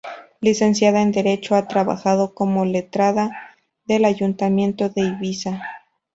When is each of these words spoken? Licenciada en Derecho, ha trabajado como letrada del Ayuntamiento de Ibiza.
Licenciada 0.39 1.03
en 1.03 1.11
Derecho, 1.11 1.53
ha 1.53 1.67
trabajado 1.67 2.33
como 2.33 2.65
letrada 2.65 3.51
del 3.85 4.05
Ayuntamiento 4.05 4.89
de 4.89 5.01
Ibiza. 5.01 5.61